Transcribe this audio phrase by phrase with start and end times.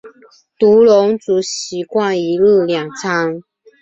[0.57, 3.43] 独龙族习惯一日两餐。